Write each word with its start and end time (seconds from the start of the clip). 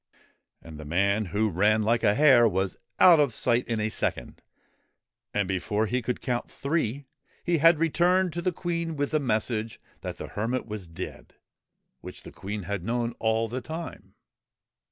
And 0.63 0.79
the 0.79 0.83
man 0.83 1.25
who 1.25 1.47
ran 1.51 1.83
like 1.83 2.01
a 2.03 2.15
hare 2.15 2.47
was 2.47 2.75
out 2.99 3.19
of 3.19 3.35
sight 3.35 3.67
in 3.67 3.79
a 3.79 3.89
second, 3.89 4.41
and 5.31 5.47
before 5.47 5.85
they 5.85 6.01
could 6.01 6.21
count 6.21 6.49
three 6.49 7.05
he 7.43 7.59
had 7.59 7.77
returned 7.77 8.33
to 8.33 8.41
the 8.41 8.51
Queen 8.51 8.95
with 8.95 9.11
the 9.11 9.19
message 9.19 9.79
that 10.01 10.17
the 10.17 10.29
hermit 10.29 10.65
was 10.65 10.87
dead, 10.87 11.35
which 11.99 12.23
the 12.23 12.31
Queen 12.31 12.63
had 12.63 12.83
known 12.83 13.13
all 13.19 13.47
the 13.47 13.61
time. 13.61 14.15